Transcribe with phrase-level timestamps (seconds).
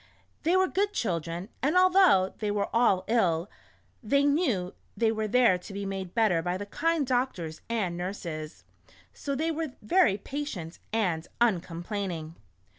[0.41, 3.51] They were good children, and although they were all ill,
[4.01, 8.63] they knew they were there to be made better by the kind doctors and nurses,
[9.13, 12.33] so they were very patient and uncomplaining.